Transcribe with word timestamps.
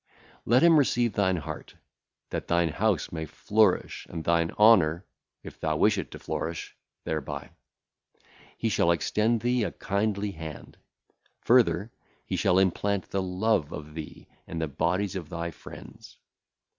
Let 0.45 0.63
him 0.63 0.79
receive 0.79 1.13
thine 1.13 1.35
heart, 1.37 1.75
that 2.31 2.47
thine 2.47 2.69
house 2.69 3.11
may 3.11 3.27
flourish 3.27 4.07
and 4.09 4.23
thine 4.23 4.49
honour 4.57 5.05
if 5.43 5.59
thou 5.59 5.77
wish 5.77 5.99
it 5.99 6.09
to 6.09 6.17
flourish 6.17 6.75
thereby. 7.03 7.51
He 8.57 8.67
shall 8.69 8.89
extend 8.89 9.41
thee 9.41 9.63
a 9.63 9.71
kindly 9.71 10.31
hand. 10.31 10.79
Further, 11.41 11.91
he 12.25 12.35
shall 12.35 12.57
implant 12.57 13.11
the 13.11 13.21
love 13.21 13.71
of 13.71 13.93
thee 13.93 14.27
in 14.47 14.57
the 14.57 14.67
bodies 14.67 15.15
of 15.15 15.29
thy 15.29 15.51
friends. 15.51 16.17